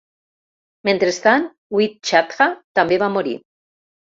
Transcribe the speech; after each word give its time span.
Mentrestant 0.89 1.45
Win 1.81 1.93
Chadha 2.11 2.51
també 2.81 3.01
va 3.05 3.15
morir. 3.19 3.37